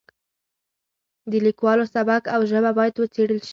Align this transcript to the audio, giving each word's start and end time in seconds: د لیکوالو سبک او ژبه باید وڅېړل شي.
د 1.31 1.33
لیکوالو 1.45 1.85
سبک 1.95 2.23
او 2.35 2.41
ژبه 2.51 2.71
باید 2.77 2.95
وڅېړل 3.01 3.39
شي. 3.47 3.49